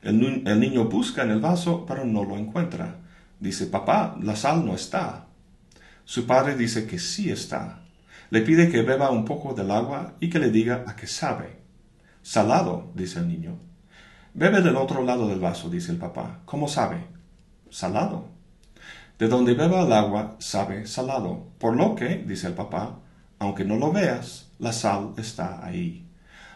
El, 0.00 0.44
el, 0.46 0.60
niño 0.60 0.86
busca 0.86 1.24
en 1.24 1.30
el 1.30 1.40
vaso, 1.40 1.84
pero 1.86 2.06
no 2.06 2.24
lo 2.24 2.38
encuentra. 2.38 3.00
Dice, 3.38 3.66
papá, 3.66 4.16
la 4.22 4.34
sal 4.34 4.64
no 4.64 4.74
está. 4.74 5.26
Su 6.06 6.26
padre 6.26 6.56
dice 6.56 6.86
que 6.86 6.98
sí 6.98 7.30
está. 7.30 7.82
Le 8.30 8.40
pide 8.40 8.70
que 8.70 8.80
beba 8.80 9.10
un 9.10 9.26
poco 9.26 9.52
del 9.52 9.72
agua 9.72 10.14
y 10.20 10.30
que 10.30 10.38
le 10.38 10.50
diga 10.50 10.84
a 10.86 10.96
qué 10.96 11.06
sabe. 11.06 11.58
Salado, 12.22 12.92
dice 12.94 13.18
el 13.18 13.28
niño. 13.28 13.58
Bebe 14.32 14.62
del 14.62 14.76
otro 14.76 15.04
lado 15.04 15.28
del 15.28 15.40
vaso, 15.40 15.68
dice 15.68 15.92
el 15.92 15.98
papá. 15.98 16.40
¿Cómo 16.46 16.66
sabe? 16.66 17.15
Salado. 17.70 18.28
De 19.18 19.28
donde 19.28 19.54
beba 19.54 19.82
el 19.82 19.92
agua 19.92 20.36
sabe 20.38 20.86
salado, 20.86 21.46
por 21.58 21.76
lo 21.76 21.94
que, 21.94 22.24
dice 22.26 22.48
el 22.48 22.54
papá, 22.54 22.98
aunque 23.38 23.64
no 23.64 23.76
lo 23.76 23.92
veas, 23.92 24.48
la 24.58 24.72
sal 24.72 25.14
está 25.16 25.64
ahí. 25.64 26.06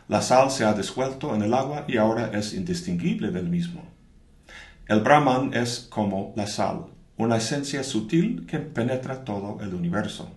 La 0.08 0.22
sal 0.22 0.50
se 0.50 0.64
ha 0.64 0.72
desvuelto 0.72 1.34
en 1.34 1.42
el 1.42 1.54
agua 1.54 1.84
y 1.86 1.96
ahora 1.96 2.30
es 2.34 2.52
indistinguible 2.52 3.30
del 3.30 3.48
mismo. 3.48 3.82
El 4.86 5.00
Brahman 5.00 5.54
es 5.54 5.86
como 5.88 6.32
la 6.36 6.46
sal, 6.46 6.86
una 7.16 7.36
esencia 7.36 7.84
sutil 7.84 8.44
que 8.46 8.58
penetra 8.58 9.24
todo 9.24 9.58
el 9.62 9.72
universo. 9.72 10.30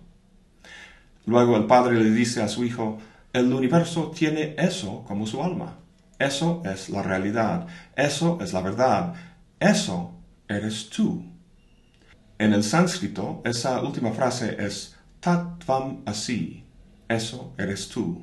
Luego 1.26 1.56
el 1.56 1.64
padre 1.64 1.96
le 1.96 2.10
dice 2.10 2.42
a 2.42 2.48
su 2.48 2.64
hijo, 2.64 2.98
el 3.32 3.52
universo 3.52 4.12
tiene 4.14 4.54
eso 4.58 5.04
como 5.08 5.26
su 5.26 5.42
alma. 5.42 5.78
Eso 6.18 6.62
es 6.64 6.88
la 6.88 7.02
realidad, 7.02 7.66
eso 7.96 8.38
es 8.40 8.52
la 8.52 8.60
verdad, 8.60 9.14
eso 9.58 10.13
eres 10.48 10.90
tú. 10.90 11.24
En 12.38 12.52
el 12.52 12.64
sánscrito, 12.64 13.42
esa 13.44 13.80
última 13.82 14.12
frase 14.12 14.56
es 14.58 14.96
tatvam 15.20 16.02
asi, 16.06 16.64
eso 17.08 17.54
eres 17.58 17.88
tú. 17.88 18.22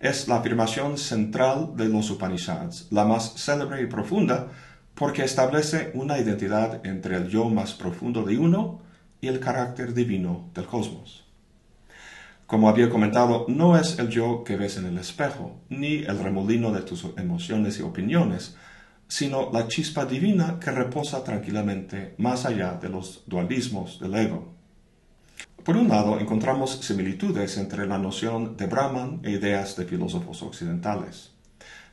Es 0.00 0.28
la 0.28 0.36
afirmación 0.36 0.98
central 0.98 1.76
de 1.76 1.88
los 1.88 2.10
Upanishads, 2.10 2.88
la 2.90 3.04
más 3.04 3.34
célebre 3.36 3.82
y 3.82 3.86
profunda, 3.86 4.48
porque 4.94 5.24
establece 5.24 5.90
una 5.94 6.18
identidad 6.18 6.84
entre 6.86 7.16
el 7.16 7.28
yo 7.28 7.48
más 7.48 7.72
profundo 7.72 8.22
de 8.24 8.38
uno 8.38 8.80
y 9.20 9.28
el 9.28 9.40
carácter 9.40 9.94
divino 9.94 10.50
del 10.54 10.66
cosmos. 10.66 11.24
Como 12.46 12.68
había 12.68 12.90
comentado, 12.90 13.46
no 13.48 13.78
es 13.78 13.98
el 13.98 14.08
yo 14.08 14.44
que 14.44 14.56
ves 14.56 14.76
en 14.76 14.86
el 14.86 14.98
espejo, 14.98 15.56
ni 15.68 15.98
el 15.98 16.18
remolino 16.18 16.72
de 16.72 16.82
tus 16.82 17.06
emociones 17.16 17.78
y 17.78 17.82
opiniones, 17.82 18.56
sino 19.12 19.50
la 19.52 19.68
chispa 19.68 20.06
divina 20.06 20.58
que 20.58 20.70
reposa 20.70 21.22
tranquilamente 21.22 22.14
más 22.16 22.46
allá 22.46 22.78
de 22.80 22.88
los 22.88 23.24
dualismos 23.26 24.00
del 24.00 24.14
ego. 24.14 24.54
Por 25.62 25.76
un 25.76 25.88
lado, 25.88 26.18
encontramos 26.18 26.78
similitudes 26.80 27.58
entre 27.58 27.86
la 27.86 27.98
noción 27.98 28.56
de 28.56 28.64
Brahman 28.64 29.20
e 29.22 29.32
ideas 29.32 29.76
de 29.76 29.84
filósofos 29.84 30.42
occidentales. 30.42 31.30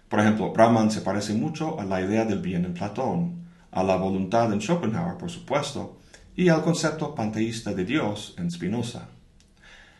Por 0.07 0.21
ejemplo, 0.21 0.53
Brahman 0.53 0.91
se 0.91 1.01
parece 1.01 1.33
mucho 1.33 1.77
a 1.77 1.83
la 1.83 1.99
idea 1.99 2.23
del 2.23 2.39
bien 2.39 2.63
en 2.63 2.73
Platón, 2.73 3.49
a 3.69 3.83
la 3.83 3.97
voluntad 3.97 4.53
en 4.53 4.61
Schopenhauer, 4.61 5.17
por 5.17 5.29
supuesto, 5.29 5.97
y 6.37 6.47
al 6.47 6.61
concepto 6.61 7.13
panteísta 7.15 7.73
de 7.73 7.83
Dios 7.83 8.33
en 8.37 8.49
Spinoza. 8.49 9.09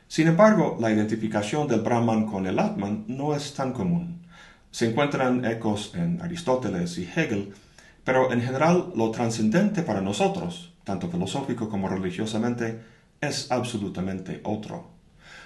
Sin 0.07 0.29
embargo, 0.29 0.77
la 0.79 0.89
identificación 0.89 1.67
del 1.67 1.81
Brahman 1.81 2.27
con 2.27 2.47
el 2.47 2.59
Atman 2.59 3.03
no 3.09 3.35
es 3.35 3.53
tan 3.53 3.73
común. 3.73 4.19
Se 4.71 4.89
encuentran 4.89 5.45
ecos 5.45 5.93
en 5.95 6.21
Aristóteles 6.21 6.97
y 6.97 7.03
Hegel, 7.03 7.53
pero 8.03 8.31
en 8.31 8.41
general 8.41 8.91
lo 8.95 9.11
trascendente 9.11 9.81
para 9.81 10.01
nosotros, 10.01 10.73
tanto 10.83 11.09
filosófico 11.09 11.69
como 11.69 11.89
religiosamente, 11.89 12.79
es 13.19 13.51
absolutamente 13.51 14.41
otro. 14.43 14.91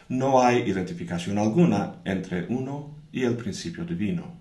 No 0.10 0.42
hay 0.42 0.60
identificación 0.70 1.38
alguna 1.38 1.96
entre 2.04 2.46
uno 2.48 2.96
y 3.12 3.24
el 3.24 3.38
principio 3.38 3.86
divino. 3.86 4.34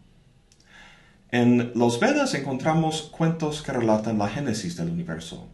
En 1.31 1.73
los 1.75 1.99
Vedas 1.99 2.35
encontramos 2.35 3.03
cuentos 3.03 3.63
que 3.63 3.73
relatan 3.73 4.19
la 4.19 4.29
génesis 4.29 4.77
del 4.77 4.91
universo. 4.91 5.49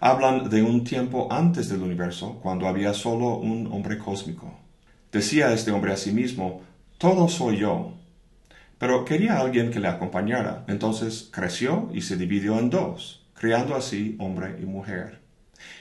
Hablan 0.00 0.50
de 0.50 0.62
un 0.62 0.84
tiempo 0.84 1.28
antes 1.30 1.68
del 1.68 1.82
universo, 1.82 2.40
cuando 2.42 2.66
había 2.66 2.92
solo 2.92 3.36
un 3.36 3.68
hombre 3.72 3.98
cósmico. 3.98 4.58
Decía 5.10 5.52
este 5.52 5.70
hombre 5.70 5.92
a 5.92 5.96
sí 5.96 6.12
mismo, 6.12 6.60
todo 6.98 7.28
soy 7.28 7.58
yo, 7.58 7.97
pero 8.78 9.04
quería 9.04 9.38
alguien 9.38 9.70
que 9.70 9.80
le 9.80 9.88
acompañara, 9.88 10.64
entonces 10.68 11.28
creció 11.32 11.90
y 11.92 12.02
se 12.02 12.16
dividió 12.16 12.58
en 12.58 12.70
dos, 12.70 13.26
creando 13.34 13.74
así 13.74 14.16
hombre 14.20 14.56
y 14.60 14.64
mujer. 14.64 15.20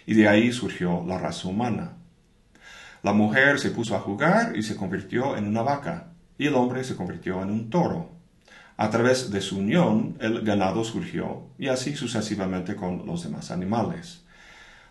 Y 0.05 0.15
de 0.15 0.27
ahí 0.27 0.51
surgió 0.51 1.03
la 1.07 1.19
raza 1.19 1.47
humana. 1.47 1.93
La 3.03 3.13
mujer 3.13 3.59
se 3.59 3.69
puso 3.69 3.95
a 3.95 3.99
jugar 3.99 4.57
y 4.57 4.63
se 4.63 4.75
convirtió 4.75 5.37
en 5.37 5.47
una 5.47 5.61
vaca, 5.61 6.07
y 6.37 6.47
el 6.47 6.55
hombre 6.55 6.83
se 6.83 6.95
convirtió 6.95 7.41
en 7.43 7.51
un 7.51 7.69
toro. 7.69 8.17
A 8.77 8.89
través 8.89 9.31
de 9.31 9.41
su 9.41 9.57
unión 9.57 10.17
el 10.19 10.41
ganado 10.41 10.83
surgió 10.83 11.47
y 11.57 11.67
así 11.67 11.95
sucesivamente 11.95 12.75
con 12.75 13.05
los 13.05 13.23
demás 13.23 13.49
animales. 13.49 14.23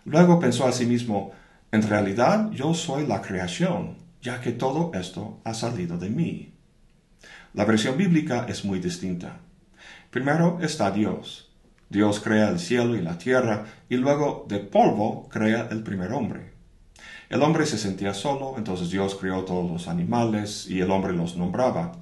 Luego 0.03 0.39
pensó 0.39 0.65
a 0.65 0.71
sí 0.71 0.85
mismo, 0.85 1.31
en 1.71 1.83
realidad 1.83 2.51
yo 2.51 2.73
soy 2.73 3.05
la 3.05 3.21
creación, 3.21 3.97
ya 4.21 4.41
que 4.41 4.51
todo 4.51 4.91
esto 4.93 5.39
ha 5.43 5.53
salido 5.53 5.97
de 5.97 6.09
mí. 6.09 6.56
La 7.57 7.65
versión 7.65 7.97
bíblica 7.97 8.45
es 8.47 8.63
muy 8.65 8.77
distinta. 8.77 9.39
Primero 10.11 10.59
está 10.61 10.91
Dios. 10.91 11.49
Dios 11.89 12.19
crea 12.19 12.49
el 12.49 12.59
cielo 12.59 12.95
y 12.95 13.01
la 13.01 13.17
tierra 13.17 13.65
y 13.89 13.95
luego 13.95 14.45
de 14.47 14.59
polvo 14.59 15.27
crea 15.29 15.67
el 15.71 15.81
primer 15.81 16.11
hombre. 16.11 16.51
El 17.29 17.41
hombre 17.41 17.65
se 17.65 17.79
sentía 17.79 18.13
solo, 18.13 18.53
entonces 18.59 18.91
Dios 18.91 19.15
creó 19.15 19.43
todos 19.43 19.71
los 19.71 19.87
animales 19.87 20.67
y 20.69 20.81
el 20.81 20.91
hombre 20.91 21.13
los 21.13 21.35
nombraba. 21.35 21.93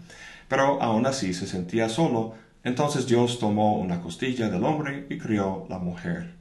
Pero 0.50 0.82
aún 0.82 1.06
así 1.06 1.34
se 1.34 1.48
sentía 1.48 1.88
solo, 1.88 2.34
entonces 2.66 3.08
Dios 3.08 3.40
tomó 3.40 3.80
una 3.80 4.02
costilla 4.02 4.50
del 4.50 4.66
hombre 4.66 5.08
y 5.10 5.18
crió 5.18 5.68
la 5.70 5.80
mujer 5.80 6.34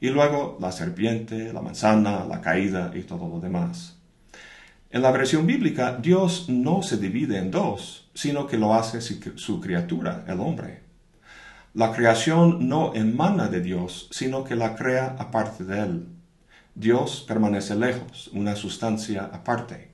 y 0.00 0.08
luego 0.08 0.58
la 0.60 0.72
serpiente, 0.72 1.52
la 1.52 1.62
manzana, 1.62 2.24
la 2.24 2.40
caída 2.40 2.90
y 2.92 3.02
todo 3.02 3.28
lo 3.28 3.38
demás. 3.38 3.97
En 4.90 5.02
la 5.02 5.10
versión 5.10 5.46
bíblica, 5.46 5.98
Dios 6.00 6.48
no 6.48 6.82
se 6.82 6.96
divide 6.96 7.36
en 7.36 7.50
dos, 7.50 8.08
sino 8.14 8.46
que 8.46 8.56
lo 8.56 8.74
hace 8.74 9.02
su 9.02 9.60
criatura, 9.60 10.24
el 10.26 10.40
hombre. 10.40 10.80
La 11.74 11.92
creación 11.92 12.68
no 12.68 12.94
emana 12.94 13.48
de 13.48 13.60
Dios, 13.60 14.08
sino 14.10 14.44
que 14.44 14.56
la 14.56 14.74
crea 14.74 15.14
aparte 15.18 15.64
de 15.64 15.80
Él. 15.80 16.08
Dios 16.74 17.24
permanece 17.28 17.74
lejos, 17.74 18.30
una 18.32 18.56
sustancia 18.56 19.28
aparte. 19.30 19.90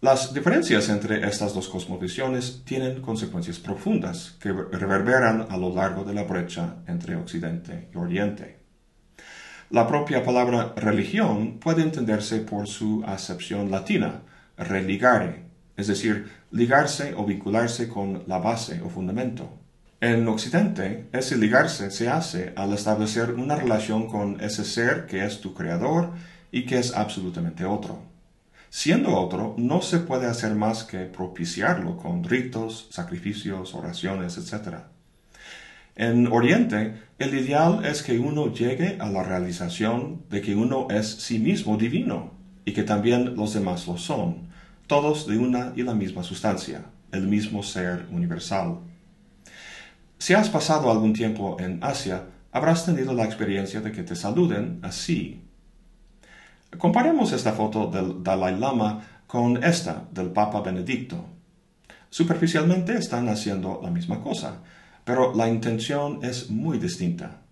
Las 0.00 0.34
diferencias 0.34 0.88
entre 0.88 1.28
estas 1.28 1.54
dos 1.54 1.68
cosmovisiones 1.68 2.62
tienen 2.64 3.00
consecuencias 3.00 3.58
profundas 3.58 4.36
que 4.40 4.50
reverberan 4.50 5.46
a 5.48 5.56
lo 5.56 5.74
largo 5.74 6.04
de 6.04 6.14
la 6.14 6.24
brecha 6.24 6.76
entre 6.88 7.14
Occidente 7.16 7.88
y 7.94 7.96
Oriente. 7.98 8.59
La 9.70 9.86
propia 9.86 10.24
palabra 10.24 10.74
religión 10.74 11.60
puede 11.60 11.82
entenderse 11.82 12.40
por 12.40 12.66
su 12.66 13.04
acepción 13.06 13.70
latina, 13.70 14.22
religare, 14.58 15.44
es 15.76 15.86
decir, 15.86 16.28
ligarse 16.50 17.14
o 17.16 17.24
vincularse 17.24 17.88
con 17.88 18.24
la 18.26 18.38
base 18.38 18.82
o 18.82 18.88
fundamento. 18.88 19.48
En 20.00 20.26
Occidente, 20.26 21.06
ese 21.12 21.36
ligarse 21.36 21.92
se 21.92 22.08
hace 22.08 22.52
al 22.56 22.72
establecer 22.72 23.34
una 23.34 23.54
relación 23.54 24.08
con 24.08 24.40
ese 24.40 24.64
ser 24.64 25.06
que 25.06 25.24
es 25.24 25.40
tu 25.40 25.54
creador 25.54 26.14
y 26.50 26.66
que 26.66 26.80
es 26.80 26.92
absolutamente 26.92 27.64
otro. 27.64 28.02
Siendo 28.70 29.16
otro, 29.16 29.54
no 29.56 29.82
se 29.82 30.00
puede 30.00 30.26
hacer 30.26 30.56
más 30.56 30.82
que 30.82 31.04
propiciarlo 31.04 31.96
con 31.96 32.24
ritos, 32.24 32.88
sacrificios, 32.90 33.72
oraciones, 33.76 34.36
etc. 34.36 34.78
En 36.00 36.28
Oriente, 36.28 36.94
el 37.18 37.34
ideal 37.34 37.84
es 37.84 38.02
que 38.02 38.18
uno 38.18 38.54
llegue 38.54 38.96
a 39.00 39.06
la 39.10 39.22
realización 39.22 40.22
de 40.30 40.40
que 40.40 40.56
uno 40.56 40.88
es 40.88 41.06
sí 41.06 41.38
mismo 41.38 41.76
divino 41.76 42.30
y 42.64 42.72
que 42.72 42.84
también 42.84 43.36
los 43.36 43.52
demás 43.52 43.86
lo 43.86 43.98
son, 43.98 44.48
todos 44.86 45.26
de 45.26 45.36
una 45.36 45.74
y 45.76 45.82
la 45.82 45.92
misma 45.92 46.22
sustancia, 46.22 46.86
el 47.12 47.28
mismo 47.28 47.62
ser 47.62 48.06
universal. 48.10 48.78
Si 50.16 50.32
has 50.32 50.48
pasado 50.48 50.90
algún 50.90 51.12
tiempo 51.12 51.58
en 51.60 51.84
Asia, 51.84 52.22
habrás 52.50 52.86
tenido 52.86 53.12
la 53.12 53.26
experiencia 53.26 53.82
de 53.82 53.92
que 53.92 54.02
te 54.02 54.16
saluden 54.16 54.78
así. 54.80 55.42
Comparemos 56.78 57.32
esta 57.32 57.52
foto 57.52 57.90
del 57.90 58.22
Dalai 58.22 58.58
Lama 58.58 59.02
con 59.26 59.62
esta 59.62 60.04
del 60.12 60.30
Papa 60.30 60.62
Benedicto. 60.62 61.26
Superficialmente 62.08 62.96
están 62.96 63.28
haciendo 63.28 63.80
la 63.82 63.90
misma 63.90 64.22
cosa, 64.22 64.62
pero 65.04 65.34
la 65.34 65.48
intención 65.48 66.20
es 66.22 66.50
muy 66.50 66.78
distinta. 66.78 67.42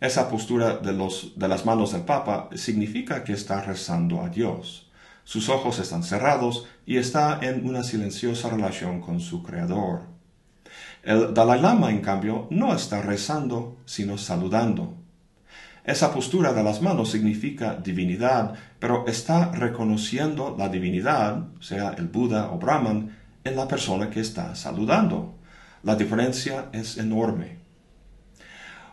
Esa 0.00 0.28
postura 0.28 0.76
de, 0.76 0.92
de 1.36 1.48
las 1.48 1.64
manos 1.64 1.92
del 1.92 2.02
Papa 2.02 2.50
significa 2.54 3.24
que 3.24 3.32
está 3.32 3.62
rezando 3.62 4.22
a 4.22 4.28
Dios. 4.28 4.90
Sus 5.24 5.48
ojos 5.48 5.78
están 5.78 6.02
cerrados 6.02 6.66
y 6.84 6.98
está 6.98 7.40
en 7.42 7.66
una 7.66 7.82
silenciosa 7.82 8.50
relación 8.50 9.00
con 9.00 9.20
su 9.20 9.42
Creador. 9.42 10.02
El 11.02 11.32
Dalai 11.34 11.60
Lama, 11.60 11.90
en 11.90 12.00
cambio, 12.00 12.46
no 12.50 12.74
está 12.74 13.00
rezando, 13.00 13.78
sino 13.86 14.18
saludando. 14.18 14.94
Esa 15.84 16.12
postura 16.12 16.52
de 16.52 16.64
las 16.64 16.82
manos 16.82 17.12
significa 17.12 17.76
divinidad, 17.76 18.54
pero 18.80 19.06
está 19.06 19.52
reconociendo 19.52 20.56
la 20.58 20.68
divinidad, 20.68 21.44
sea 21.60 21.94
el 21.96 22.08
Buda 22.08 22.50
o 22.50 22.58
Brahman, 22.58 23.16
en 23.44 23.54
la 23.56 23.68
persona 23.68 24.10
que 24.10 24.18
está 24.18 24.56
saludando. 24.56 25.36
La 25.86 25.94
diferencia 25.94 26.68
es 26.72 26.98
enorme. 26.98 27.58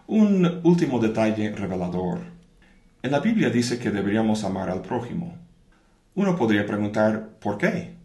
Un 0.05 0.61
último 0.63 0.99
detalle 0.99 1.51
revelador. 1.51 2.19
En 3.01 3.09
la 3.09 3.19
Biblia 3.19 3.49
dice 3.49 3.79
que 3.79 3.89
deberíamos 3.89 4.43
amar 4.43 4.69
al 4.69 4.83
prójimo. 4.83 5.35
Uno 6.13 6.35
podría 6.35 6.67
preguntar, 6.67 7.29
¿por 7.39 7.57
qué? 7.57 7.95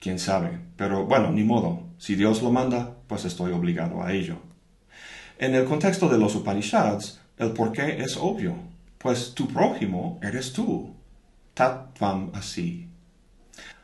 ¿Quién 0.00 0.18
sabe? 0.18 0.58
Pero 0.78 1.04
bueno, 1.04 1.30
ni 1.30 1.44
modo. 1.44 1.82
Si 1.98 2.14
Dios 2.14 2.40
lo 2.40 2.50
manda, 2.50 2.94
pues 3.06 3.26
estoy 3.26 3.52
obligado 3.52 4.02
a 4.02 4.14
ello. 4.14 4.38
En 5.38 5.54
el 5.54 5.66
contexto 5.66 6.08
de 6.08 6.16
los 6.16 6.34
Upanishads, 6.36 7.20
el 7.36 7.50
por 7.50 7.70
qué 7.70 8.00
es 8.02 8.16
obvio, 8.16 8.54
pues 8.96 9.34
tu 9.34 9.46
prójimo 9.46 10.18
eres 10.22 10.54
tú. 10.54 10.94
Tatvam 11.52 12.30
así. 12.32 12.88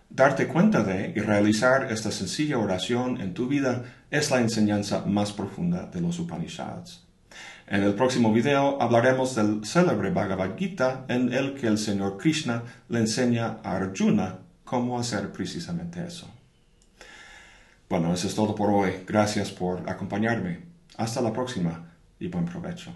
Darte 0.08 0.46
cuenta 0.46 0.82
de 0.84 1.12
y 1.14 1.20
realizar 1.20 1.92
esta 1.92 2.10
sencilla 2.10 2.56
oración 2.58 3.20
en 3.20 3.34
tu 3.34 3.46
vida 3.46 3.84
es 4.12 4.30
la 4.30 4.40
enseñanza 4.40 5.04
más 5.06 5.32
profunda 5.32 5.86
de 5.86 6.02
los 6.02 6.18
Upanishads. 6.18 7.02
En 7.66 7.82
el 7.82 7.94
próximo 7.94 8.30
video 8.30 8.80
hablaremos 8.80 9.34
del 9.34 9.64
célebre 9.64 10.10
Bhagavad 10.10 10.54
Gita 10.58 11.06
en 11.08 11.32
el 11.32 11.54
que 11.54 11.66
el 11.66 11.78
Señor 11.78 12.18
Krishna 12.18 12.62
le 12.90 12.98
enseña 12.98 13.56
a 13.64 13.76
Arjuna 13.76 14.40
cómo 14.64 15.00
hacer 15.00 15.32
precisamente 15.32 16.04
eso. 16.06 16.28
Bueno, 17.88 18.12
eso 18.12 18.26
es 18.26 18.34
todo 18.34 18.54
por 18.54 18.68
hoy. 18.70 19.02
Gracias 19.06 19.50
por 19.50 19.88
acompañarme. 19.88 20.60
Hasta 20.98 21.22
la 21.22 21.32
próxima 21.32 21.90
y 22.20 22.28
buen 22.28 22.44
provecho. 22.44 22.92